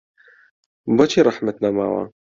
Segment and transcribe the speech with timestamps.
[1.01, 2.03] بۆچی ڕەحمت نەماوە